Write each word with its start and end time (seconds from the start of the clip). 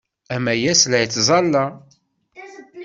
Amayas 0.35 0.81
la 0.89 0.97
yettẓalla. 1.01 1.63